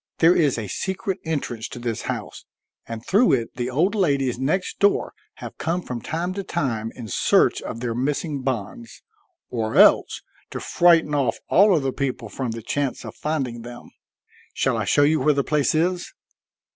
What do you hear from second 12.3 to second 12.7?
the